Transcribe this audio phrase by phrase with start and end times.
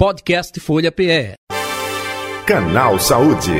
[0.00, 1.34] Podcast Folha PE.
[2.46, 3.52] Canal Saúde.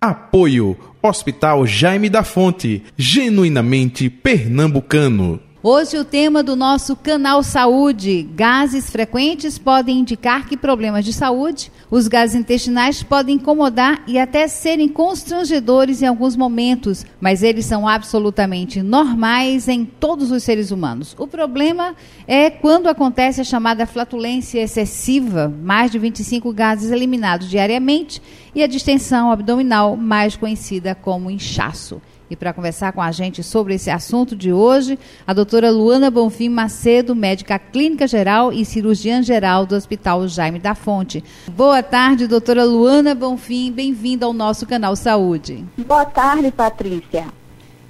[0.00, 5.40] Apoio Hospital Jaime da Fonte, genuinamente pernambucano.
[5.66, 11.72] Hoje o tema do nosso canal Saúde, gases frequentes podem indicar que problemas de saúde,
[11.90, 17.88] os gases intestinais podem incomodar e até serem constrangedores em alguns momentos, mas eles são
[17.88, 21.16] absolutamente normais em todos os seres humanos.
[21.18, 21.94] O problema
[22.26, 28.20] é quando acontece a chamada flatulência excessiva, mais de 25 gases eliminados diariamente,
[28.54, 32.02] e a distensão abdominal, mais conhecida como inchaço.
[32.30, 36.48] E para conversar com a gente sobre esse assunto de hoje, a doutora Luana Bonfim
[36.48, 41.22] Macedo, médica clínica geral e cirurgiã geral do Hospital Jaime da Fonte.
[41.52, 45.64] Boa tarde, doutora Luana Bonfim, bem-vinda ao nosso canal Saúde.
[45.76, 47.26] Boa tarde, Patrícia.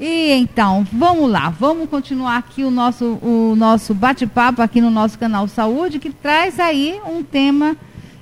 [0.01, 5.16] E então, vamos lá, vamos continuar aqui o nosso, o nosso bate-papo aqui no nosso
[5.16, 7.77] canal Saúde, que traz aí um tema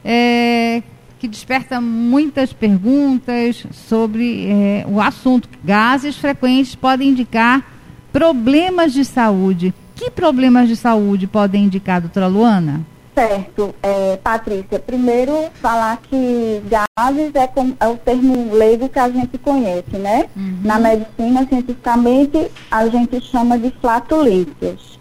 [0.05, 0.83] é,
[1.23, 5.49] que desperta muitas perguntas sobre é, o assunto.
[5.63, 7.65] Gases frequentes podem indicar
[8.13, 9.73] problemas de saúde.
[9.95, 12.81] Que problemas de saúde podem indicar, doutora Luana?
[13.15, 14.81] Certo, é, Patrícia.
[14.81, 20.29] Primeiro, falar que gases é, com, é, o termo leigo que a gente conhece, né?
[20.35, 20.59] Uhum.
[20.65, 24.99] Na medicina, cientificamente, a gente chama de flatulências.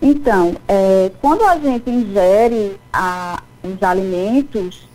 [0.00, 4.86] Então, é, quando a gente ingere a, os alimentos,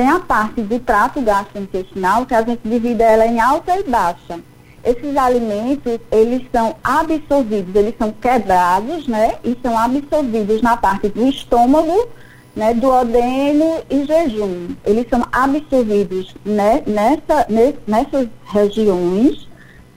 [0.00, 4.40] tem a parte do trato gastrointestinal, que a gente divide ela em alta e baixa.
[4.82, 9.34] Esses alimentos, eles são absorvidos, eles são quebrados, né?
[9.44, 12.08] E são absorvidos na parte do estômago,
[12.56, 12.72] né?
[12.72, 14.68] Do odeno e jejum.
[14.86, 16.82] Eles são absorvidos né?
[16.86, 17.46] Nessa,
[17.86, 19.46] nessas regiões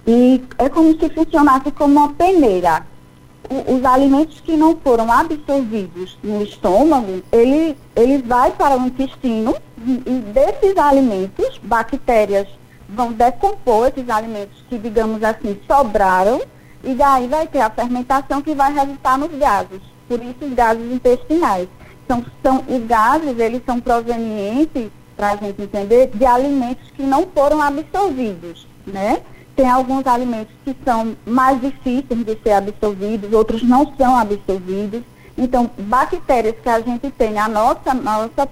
[0.06, 2.86] e é como se funcionasse como uma peneira
[3.68, 10.20] os alimentos que não foram absorvidos no estômago, ele, ele vai para o intestino e
[10.34, 12.48] desses alimentos, bactérias
[12.88, 16.42] vão decompor esses alimentos que, digamos assim, sobraram,
[16.84, 20.92] e daí vai ter a fermentação que vai resultar nos gases, por isso os gases
[20.92, 21.68] intestinais.
[22.08, 27.26] São, são, os gases, eles são provenientes, para a gente entender, de alimentos que não
[27.34, 29.22] foram absorvidos, né?
[29.56, 35.04] Tem alguns alimentos que são mais difíceis de ser absorvidos, outros não são absorvidos.
[35.38, 38.48] Então, bactérias que a gente tem na nossa, nossa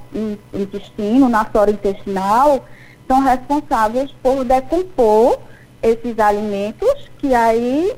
[0.54, 2.66] intestino, na flora intestinal,
[3.08, 5.38] são responsáveis por decompor
[5.82, 7.94] esses alimentos que aí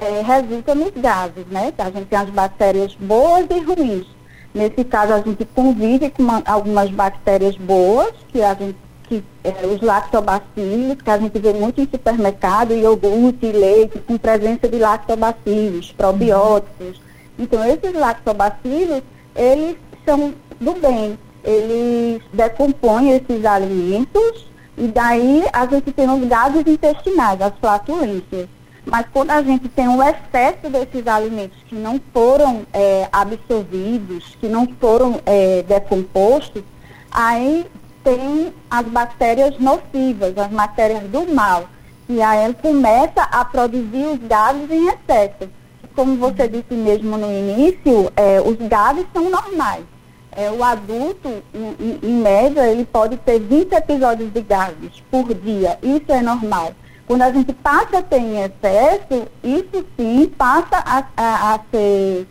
[0.00, 1.72] é, resultam nos gases, né?
[1.78, 4.06] A gente tem as bactérias boas e ruins.
[4.54, 8.76] Nesse caso, a gente convive com uma, algumas bactérias boas, que a gente
[9.08, 14.68] que é, os lactobacilos, que a gente vê muito em supermercado, iogurte, leite, com presença
[14.68, 17.05] de lactobacilos, probióticos.
[17.38, 19.02] Então, esses lactobacilos,
[19.34, 21.18] eles são do bem.
[21.44, 28.48] Eles decompõem esses alimentos e daí a gente tem os gases intestinais, as flatulências.
[28.84, 34.48] Mas quando a gente tem um excesso desses alimentos que não foram é, absorvidos, que
[34.48, 36.62] não foram é, decompostos,
[37.10, 37.66] aí
[38.04, 41.64] tem as bactérias nocivas, as bactérias do mal.
[42.08, 45.50] E aí começa a produzir os gases em excesso.
[45.96, 49.84] Como você disse mesmo no início, é, os gases são normais.
[50.30, 55.78] É, o adulto, em, em, média, ele pode ter 20 episódios de gases por dia.
[55.82, 56.74] Isso é normal.
[57.06, 62.28] Quando a gente passa a ter em excesso, isso sim passa a, a, a ser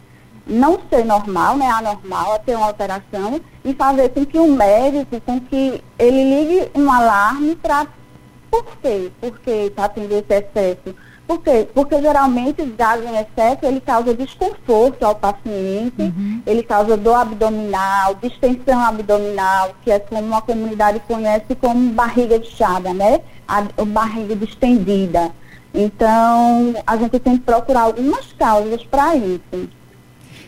[0.48, 5.20] não ser normal, né, anormal, a ter uma alteração e fazer com que o médico,
[5.22, 7.88] com que ele ligue um alarme para
[8.52, 9.12] por quê?
[9.20, 10.96] Por que está tendo esse excesso?
[11.28, 11.68] Por quê?
[11.74, 16.42] Porque geralmente os gases em excesso ele causa desconforto ao paciente, uhum.
[16.46, 22.94] ele causa dor abdominal, distensão abdominal, que é como a comunidade conhece como barriga inchada,
[22.94, 23.22] né?
[23.48, 25.32] A, a barriga distendida.
[25.74, 29.70] Então, a gente tem que procurar algumas causas para isso.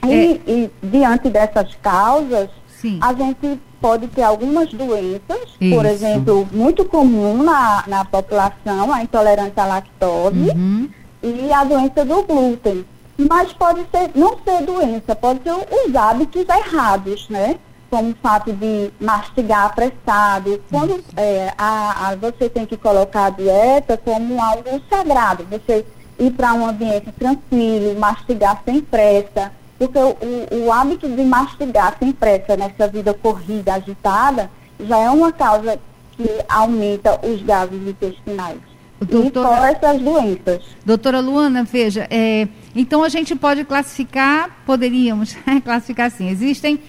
[0.06, 0.40] E, é.
[0.48, 3.00] e, diante dessas causas, Sim.
[3.02, 5.76] a gente pode ter algumas doenças, Isso.
[5.76, 10.90] por exemplo, muito comum na, na população, a intolerância à lactose uhum.
[11.24, 12.86] e a doença do glúten.
[13.18, 17.56] Mas pode ser, não ser doença, pode ser os hábitos errados, né?
[17.90, 20.62] Como o fato de mastigar apressado.
[20.70, 25.84] Quando é, a, a, você tem que colocar a dieta como algo sagrado, você
[26.20, 32.12] ir para um ambiente tranquilo, mastigar sem pressa, porque o, o, hábito de mastigar sem
[32.12, 35.80] pressa nessa vida corrida, agitada, já é uma causa
[36.12, 38.58] que aumenta os gases intestinais.
[39.00, 40.64] Doutora, e fora essas doenças.
[40.84, 46.80] Doutora Luana, veja, é, então a gente pode classificar, poderíamos classificar assim, existem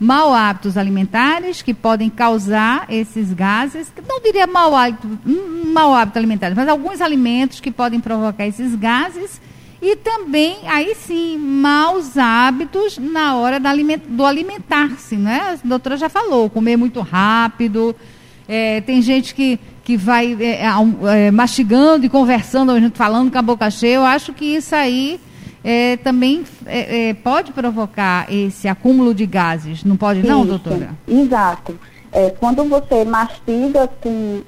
[0.00, 5.06] mau hábitos alimentares que podem causar esses gases, não diria mau hábito,
[5.66, 9.38] mau hábito alimentar, mas alguns alimentos que podem provocar esses gases
[9.82, 13.58] e também, aí sim, maus hábitos na hora
[14.08, 15.58] do alimentar-se, né?
[15.64, 17.96] A doutora já falou, comer muito rápido.
[18.46, 23.70] É, tem gente que, que vai é, é, mastigando e conversando, falando com a boca
[23.70, 23.94] cheia.
[23.94, 25.18] Eu acho que isso aí
[25.64, 30.90] é, também é, é, pode provocar esse acúmulo de gases, não pode não, doutora?
[31.08, 31.78] Exato.
[32.38, 34.42] quando você mastiga com,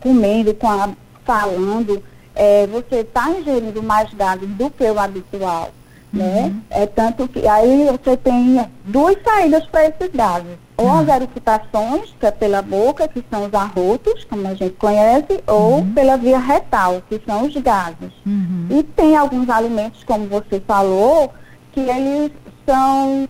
[0.00, 0.90] comendo, com a,
[1.24, 2.02] falando
[2.38, 5.70] é, você está ingerindo mais gases do que o habitual.
[6.10, 6.44] Né?
[6.44, 6.62] Uhum.
[6.70, 10.56] É tanto que aí você tem duas saídas para esses gases.
[10.76, 11.00] Ou uhum.
[11.00, 15.78] as eructações, que é pela boca, que são os arrotos, como a gente conhece, ou
[15.78, 15.92] uhum.
[15.92, 18.12] pela via retal, que são os gases.
[18.24, 18.68] Uhum.
[18.70, 21.32] E tem alguns alimentos, como você falou,
[21.72, 22.30] que eles
[22.64, 23.28] são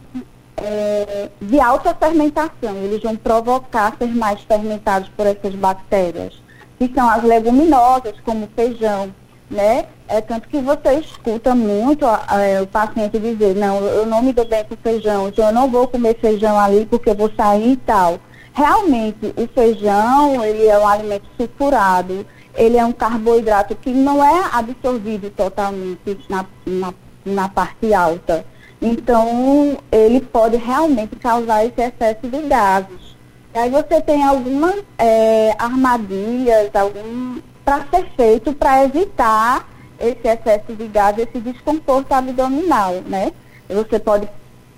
[0.59, 2.77] é, de alta fermentação.
[2.85, 6.48] Eles vão provocar ser mais fermentados por essas bactérias
[6.79, 9.13] que são as leguminosas, como feijão,
[9.51, 9.87] né?
[10.07, 14.47] É tanto que você escuta muito é, o paciente dizer, não, eu não me dou
[14.47, 17.77] bem com feijão, então eu não vou comer feijão ali porque eu vou sair e
[17.77, 18.19] tal.
[18.55, 24.51] Realmente, o feijão, ele é um alimento sulfurado, ele é um carboidrato que não é
[24.53, 26.95] absorvido totalmente na, na,
[27.25, 28.45] na parte alta.
[28.81, 33.08] Então, ele pode realmente causar esse excesso de gases.
[33.55, 39.69] E aí você tem algumas é, armadilhas, algum para ser feito para evitar
[40.01, 43.33] esse excesso de gás, esse desconforto abdominal, né?
[43.69, 44.29] Você pode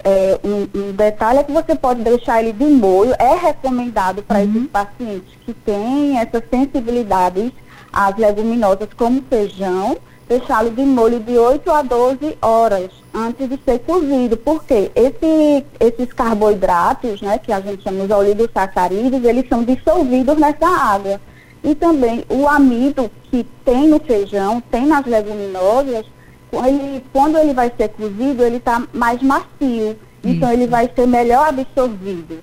[0.03, 3.15] é, um, um, detalhe é que você pode deixar ele de molho.
[3.19, 4.45] É recomendado para uhum.
[4.45, 7.53] esses pacientes que têm essas sensibilidades
[7.93, 9.97] às leguminosas, como feijão,
[10.31, 16.13] deixá-lo de molho de 8 a 12 horas antes de ser cozido, porque esse, esses
[16.13, 21.21] carboidratos, né, que a gente chama de oligosacarídeos, eles são dissolvidos nessa água.
[21.65, 26.07] E também o amido que tem no feijão, tem nas leguminosas,
[26.53, 29.99] ele, quando ele vai ser cozido, ele está mais macio.
[30.23, 30.61] Então Isso.
[30.61, 32.39] ele vai ser melhor absorvido.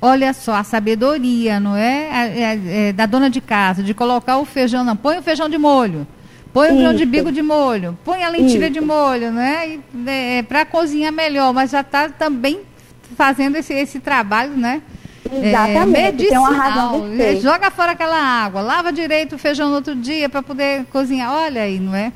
[0.00, 2.08] Olha só, a sabedoria, não é?
[2.08, 2.92] É, é, é?
[2.92, 6.06] Da dona de casa, de colocar o feijão, não, põe o feijão de molho.
[6.52, 8.74] Põe o grão de bico de molho, põe a lentilha Isso.
[8.74, 9.78] de molho, né?
[10.06, 12.60] É, para cozinhar melhor, mas já está também
[13.16, 14.82] fazendo esse, esse trabalho, né?
[15.32, 17.40] Exatamente, é, tem uma razão de ser.
[17.40, 21.32] Joga fora aquela água, lava direito o feijão no outro dia para poder cozinhar.
[21.32, 22.12] Olha aí, não é?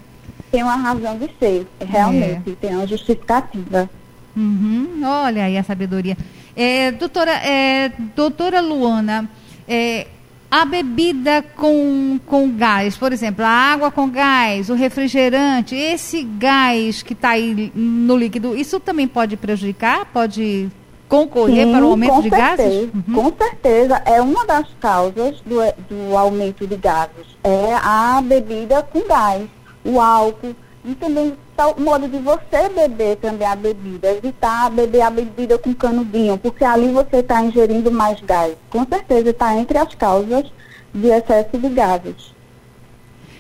[0.51, 2.55] Tem uma razão de ser, realmente, é.
[2.61, 3.89] tem uma justificativa.
[4.37, 6.17] Uhum, olha aí a sabedoria.
[6.55, 9.29] É, doutora, é, doutora Luana,
[9.67, 10.07] é,
[10.51, 17.03] a bebida com, com gás, por exemplo, a água com gás, o refrigerante, esse gás
[17.03, 20.07] que está aí no líquido, isso também pode prejudicar?
[20.07, 20.71] Pode
[21.09, 22.91] concorrer Sim, para o aumento de certeza, gases?
[22.95, 23.15] Uhum.
[23.15, 25.57] Com certeza, é uma das causas do,
[25.89, 27.27] do aumento de gases.
[27.43, 29.49] É a bebida com gás,
[29.85, 30.55] o álcool
[30.85, 35.59] e também tá o modo de você beber também a bebida, evitar beber a bebida
[35.59, 38.55] com canudinho, porque ali você está ingerindo mais gás.
[38.69, 40.45] Com certeza está entre as causas
[40.93, 42.37] de excesso de gases.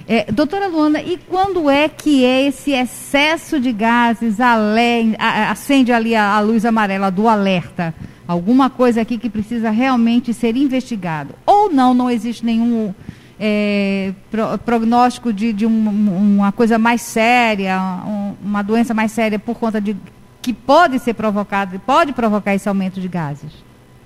[0.08, 5.92] É, doutora Luana, e quando é que é esse excesso de gases além, a, acende
[5.92, 7.92] ali a, a luz amarela do alerta?
[8.26, 11.34] Alguma coisa aqui que precisa realmente ser investigado?
[11.44, 12.94] Ou não, não existe nenhum
[13.38, 15.88] é, pro, prognóstico de, de um,
[16.38, 19.96] uma coisa mais séria, um, uma doença mais séria por conta de
[20.40, 23.52] que pode ser provocada, pode provocar esse aumento de gases?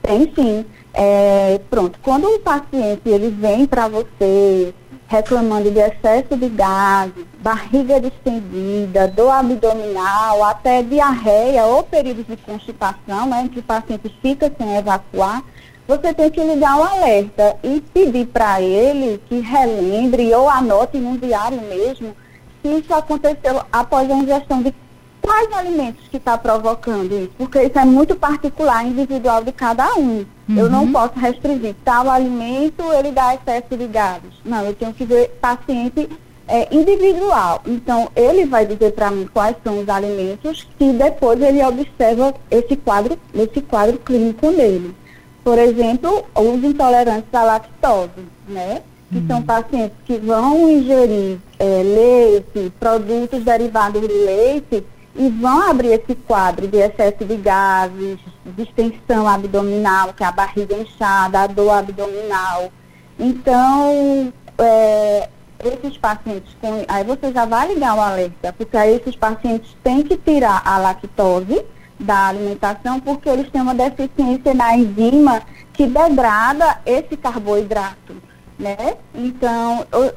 [0.02, 0.64] Tem sim.
[0.94, 4.74] É, pronto, quando um paciente ele vem para você
[5.06, 13.26] reclamando de excesso de gases, barriga distendida, dor abdominal, até diarreia ou períodos de constipação,
[13.26, 15.42] né, em que o paciente fica sem evacuar,
[15.90, 21.16] você tem que ligar um alerta e pedir para ele que relembre ou anote num
[21.16, 22.14] diário mesmo
[22.62, 24.72] se isso aconteceu após a ingestão de
[25.20, 30.24] quais alimentos que está provocando isso, porque isso é muito particular, individual de cada um.
[30.48, 30.56] Uhum.
[30.56, 30.92] Eu não uhum.
[30.92, 34.34] posso restringir tal alimento, ele dá excesso de gases.
[34.44, 36.08] Não, eu tenho que ver paciente
[36.46, 37.62] é, individual.
[37.66, 42.76] Então, ele vai dizer para mim quais são os alimentos que depois ele observa esse
[42.76, 44.94] quadro, esse quadro clínico nele.
[45.42, 48.82] Por exemplo, os intolerantes à lactose, né?
[49.10, 49.26] Que uhum.
[49.26, 54.84] são pacientes que vão ingerir é, leite, produtos derivados de leite
[55.16, 58.18] e vão abrir esse quadro de excesso de gases,
[58.56, 62.70] distensão abdominal, que é a barriga inchada, a dor abdominal.
[63.18, 65.28] Então, é,
[65.64, 66.84] esses pacientes com.
[66.88, 70.78] Aí você já vai ligar o alerta, porque aí esses pacientes têm que tirar a
[70.78, 71.64] lactose
[72.00, 75.42] da alimentação, porque eles têm uma deficiência na enzima
[75.72, 78.16] que degrada esse carboidrato,
[78.58, 78.96] né?
[79.14, 80.12] Então, eu,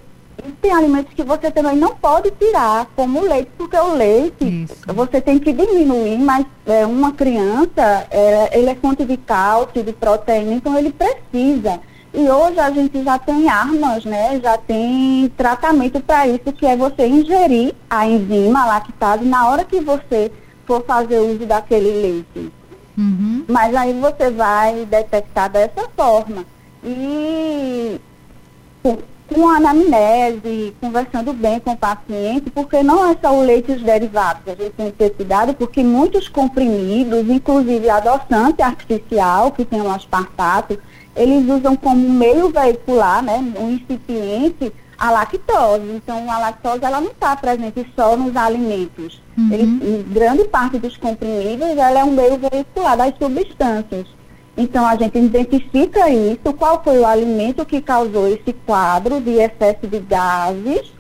[0.62, 4.76] tem alimentos que você também não pode tirar, como o leite, porque o leite Isso.
[4.88, 9.94] você tem que diminuir, mas é, uma criança, é, ele é fonte de cálcio, de
[9.94, 11.80] proteína, então ele precisa.
[12.14, 14.40] E hoje a gente já tem armas, né?
[14.40, 19.66] Já tem tratamento para isso, que é você ingerir a enzima, a lactase, na hora
[19.66, 20.32] que você
[20.66, 22.52] for fazer uso daquele leite.
[22.98, 23.46] Uhum.
[23.48, 26.46] Mas aí você vai detectar dessa forma.
[26.84, 28.00] E
[28.82, 28.98] com,
[29.34, 33.76] com a anamnese, conversando bem com o paciente, porque não é só o leite e
[33.76, 34.44] os derivados.
[34.48, 39.90] A gente tem que ter cuidado, porque muitos comprimidos, inclusive adoçante artificial, que tem o
[39.90, 40.78] aspartato,
[41.16, 44.72] eles usam como meio veicular, né, um incipiente,
[45.04, 45.92] a lactose.
[45.94, 49.22] Então, a lactose ela não está presente só nos alimentos.
[49.38, 49.50] Uhum.
[49.52, 54.08] Ele, em grande parte dos comprimidos, ela é um meio veicular das substâncias.
[54.56, 59.86] Então, a gente identifica isso, qual foi o alimento que causou esse quadro de excesso
[59.88, 60.94] de gases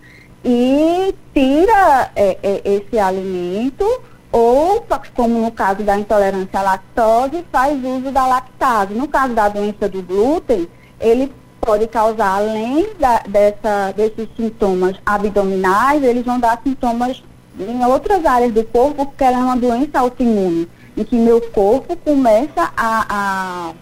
[0.43, 3.85] e tira é, é, esse alimento
[4.33, 8.95] ou, como no caso da intolerância à lactose, faz uso da lactase.
[8.95, 10.67] No caso da doença do glúten,
[10.99, 11.31] ele
[11.65, 17.23] pode causar, além da, dessa, desses sintomas abdominais, eles vão dar sintomas
[17.59, 20.67] em outras áreas do corpo, porque ela é uma doença autoimune,
[20.97, 23.73] em que meu corpo começa a, a,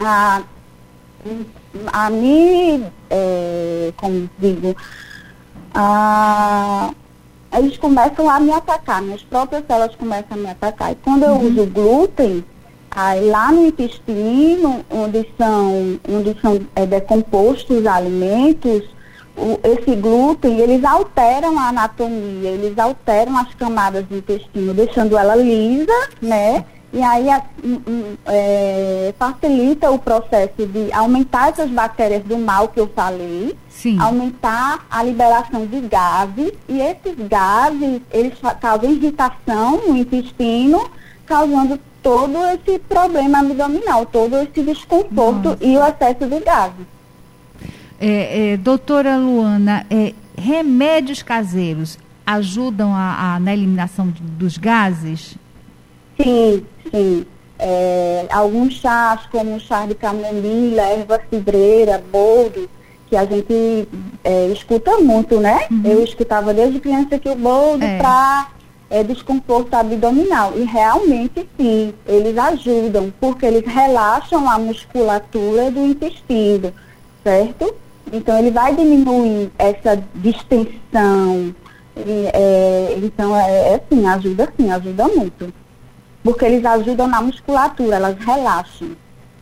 [0.00, 0.42] a,
[1.92, 4.74] a me, é, como digo,
[5.74, 6.90] a,
[7.52, 10.92] eles começam a me atacar, minhas próprias células começam a me atacar.
[10.92, 12.44] E quando eu uso glúten,
[12.90, 18.82] aí lá no intestino, onde são, onde são é, decompostos os alimentos,
[19.36, 25.36] o- esse glúten, eles alteram a anatomia, eles alteram as camadas do intestino, deixando ela
[25.36, 26.64] lisa, né?
[26.90, 32.68] E aí a- hum, hum, é, facilita o processo de aumentar essas bactérias do mal
[32.68, 33.98] que eu falei, Sim.
[34.00, 40.88] aumentar a liberação de gases e esses gases eles causam irritação no intestino,
[41.26, 45.58] causando todo esse problema abdominal, todo esse desconforto Nossa.
[45.64, 46.86] e o excesso de gases.
[48.00, 55.34] É, é, doutora Luana, é, remédios caseiros ajudam a, a- na eliminação de- dos gases?
[56.18, 57.26] Sim, sim.
[57.58, 62.70] É, alguns chás, como o chá de camomila, erva cidreira, boldo,
[63.08, 63.86] que a gente
[64.24, 65.66] é, escuta muito, né?
[65.84, 67.84] Eu escutava desde criança que o boldo
[68.90, 69.02] É.
[69.04, 70.52] desconforto abdominal.
[70.56, 76.72] E realmente sim, eles ajudam, porque eles relaxam a musculatura do intestino,
[77.22, 77.74] certo?
[78.12, 81.54] Então ele vai diminuir essa distensão.
[81.96, 85.52] E, é, então é, é sim, ajuda sim, ajuda muito.
[86.22, 88.90] Porque eles ajudam na musculatura, elas relaxam,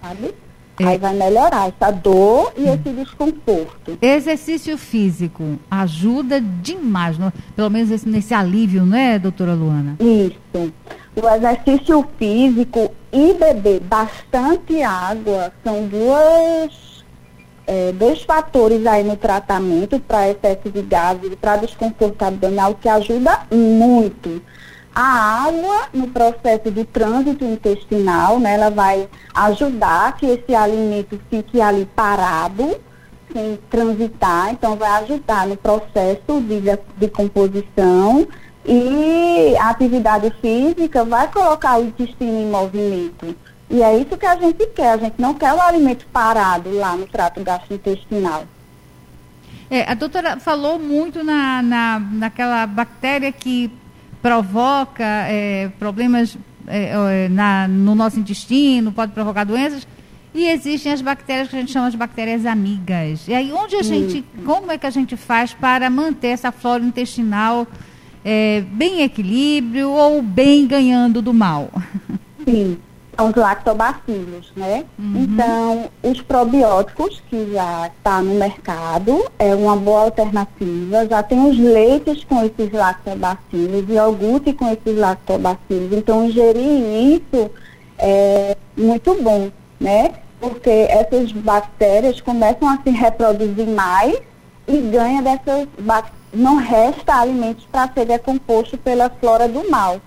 [0.02, 0.34] sabe?
[0.78, 0.84] É.
[0.84, 3.96] Aí vai melhorar essa dor e esse desconforto.
[4.00, 9.96] Exercício físico ajuda demais, no- pelo menos esse- nesse alívio, né, doutora Luana?
[9.98, 10.72] Isso.
[11.16, 17.04] O exercício físico e beber bastante água são duas,
[17.66, 22.86] é, dois fatores aí no tratamento para excesso de gases e para desconforto abdominal que
[22.88, 24.42] ajuda muito.
[24.98, 31.60] A água no processo do trânsito intestinal, né, ela vai ajudar que esse alimento fique
[31.60, 32.80] ali parado,
[33.30, 36.62] sem transitar, então vai ajudar no processo de,
[36.96, 38.26] de composição
[38.64, 43.36] e a atividade física vai colocar o intestino em movimento.
[43.68, 46.96] E é isso que a gente quer, a gente não quer o alimento parado lá
[46.96, 48.44] no trato gastrointestinal.
[49.70, 53.70] É, a doutora falou muito na, na, naquela bactéria que
[54.26, 56.90] provoca é, problemas é,
[57.26, 59.86] é, na, no nosso intestino, pode provocar doenças.
[60.34, 63.28] E existem as bactérias que a gente chama de bactérias amigas.
[63.28, 66.82] E aí, onde a gente, como é que a gente faz para manter essa flora
[66.82, 67.68] intestinal
[68.24, 71.70] é, bem em equilíbrio ou bem ganhando do mal?
[72.44, 72.78] Sim,
[73.16, 74.84] são os lactobacilos, né?
[74.98, 81.06] Então, os probióticos, que já está no mercado, é uma boa alternativa.
[81.08, 85.92] Já tem os leites com esses lactobacilos, iogurte com esses lactobacilos.
[85.92, 87.50] Então, ingerir isso
[87.98, 90.12] é muito bom, né?
[90.38, 94.20] Porque essas bactérias começam a se reproduzir mais
[94.68, 96.16] e ganha dessas bactérias.
[96.34, 99.98] Não resta alimentos para ser decomposto pela flora do mal.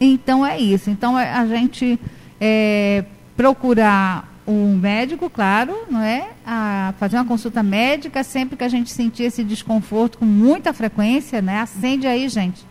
[0.00, 0.90] Então é isso.
[0.90, 1.98] Então é a gente
[2.40, 3.04] é,
[3.36, 6.28] procurar o médico, claro, não é?
[6.46, 11.40] A fazer uma consulta médica sempre que a gente sentir esse desconforto com muita frequência,
[11.40, 11.60] né?
[11.60, 12.64] Acende aí, gente.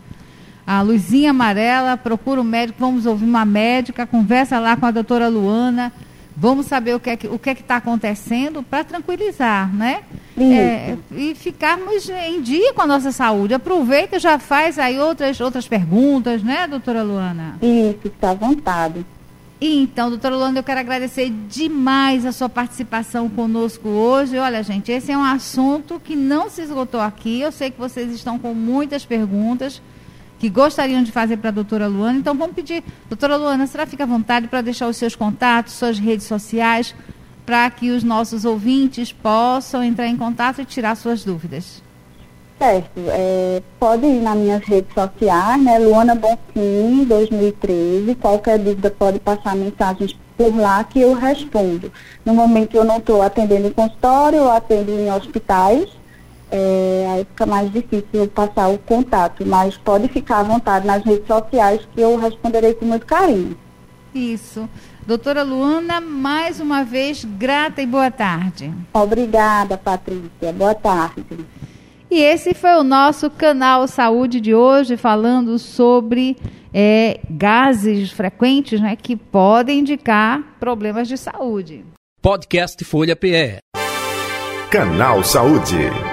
[0.65, 5.27] A luzinha amarela, procura o médico, vamos ouvir uma médica, conversa lá com a doutora
[5.27, 5.91] Luana,
[6.35, 10.01] vamos saber o que é que o que é está acontecendo para tranquilizar, né?
[10.37, 13.53] É, e ficarmos em dia com a nossa saúde.
[13.53, 17.57] Aproveita e já faz aí outras, outras perguntas, né, doutora Luana?
[17.61, 19.05] Isso, está à vontade.
[19.61, 24.37] Então, doutora Luana, eu quero agradecer demais a sua participação conosco hoje.
[24.37, 27.39] Olha, gente, esse é um assunto que não se esgotou aqui.
[27.39, 29.81] Eu sei que vocês estão com muitas perguntas
[30.43, 32.19] que gostariam de fazer para a doutora Luana.
[32.19, 35.97] Então, vamos pedir, doutora Luana, será fica à vontade para deixar os seus contatos, suas
[35.97, 36.93] redes sociais,
[37.45, 41.81] para que os nossos ouvintes possam entrar em contato e tirar suas dúvidas.
[42.59, 43.00] Certo.
[43.07, 45.79] É, pode ir nas minhas redes sociais, né?
[45.79, 48.13] Luana Bonfim, 2013.
[48.15, 51.89] Qualquer dúvida pode passar mensagens por lá que eu respondo.
[52.25, 55.88] No momento eu não estou atendendo em consultório, eu atendo em hospitais.
[56.55, 61.25] É, aí fica mais difícil passar o contato, mas pode ficar à vontade nas redes
[61.25, 63.57] sociais que eu responderei com muito carinho.
[64.13, 64.69] Isso.
[65.07, 68.72] Doutora Luana, mais uma vez, grata e boa tarde.
[68.93, 70.53] Obrigada, Patrícia.
[70.55, 71.25] Boa tarde.
[72.12, 76.38] E esse foi o nosso canal Saúde de hoje, falando sobre
[76.72, 81.83] é, gases frequentes né, que podem indicar problemas de saúde.
[82.22, 83.57] Podcast Folha PE.
[84.69, 86.12] Canal Saúde.